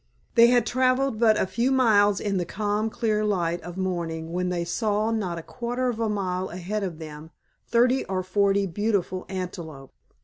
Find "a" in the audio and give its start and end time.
1.39-1.45, 5.37-5.43, 5.99-6.09